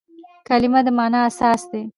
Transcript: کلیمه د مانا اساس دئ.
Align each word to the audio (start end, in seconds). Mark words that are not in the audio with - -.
کلیمه 0.47 0.79
د 0.85 0.87
مانا 0.97 1.19
اساس 1.29 1.61
دئ. 1.71 1.83